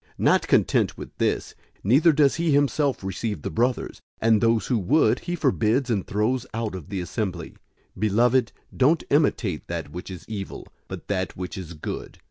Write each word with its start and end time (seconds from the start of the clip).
Not 0.17 0.47
content 0.47 0.97
with 0.97 1.15
this, 1.19 1.53
neither 1.83 2.11
does 2.11 2.37
he 2.37 2.49
himself 2.51 3.03
receive 3.03 3.43
the 3.43 3.51
brothers, 3.51 4.01
and 4.19 4.41
those 4.41 4.65
who 4.65 4.79
would, 4.79 5.19
he 5.19 5.35
forbids 5.35 5.91
and 5.91 6.07
throws 6.07 6.43
out 6.55 6.73
of 6.73 6.89
the 6.89 6.99
assembly. 7.01 7.51
001:011 7.95 7.99
Beloved, 7.99 8.51
don't 8.75 9.03
imitate 9.11 9.67
that 9.67 9.91
which 9.91 10.09
is 10.09 10.25
evil, 10.27 10.65
but 10.87 11.07
that 11.07 11.37
which 11.37 11.55
is 11.55 11.73
good. 11.75 12.17